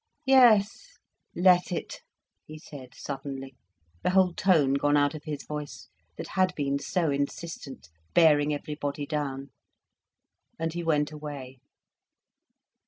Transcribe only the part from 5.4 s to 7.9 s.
voice, that had been so insistent,